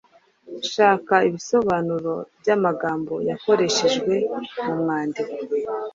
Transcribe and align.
Shaka 0.71 1.15
ibisobanuro 1.27 2.13
by’amagambo 2.39 3.13
yakoreshejwe 3.29 4.13
mu 4.65 4.73
mwandiko 4.81 5.35